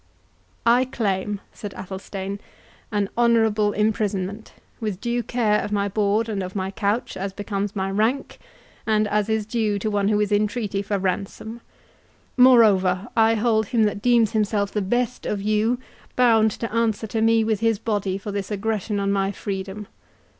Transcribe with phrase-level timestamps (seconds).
[0.65, 2.39] "I claim," said Athelstane,
[2.91, 7.75] "an honourable imprisonment, with due care of my board and of my couch, as becomes
[7.75, 8.39] my rank,
[8.87, 11.61] and as is due to one who is in treaty for ransom.
[12.35, 15.77] Moreover, I hold him that deems himself the best of you,
[16.15, 19.85] bound to answer to me with his body for this aggression on my freedom.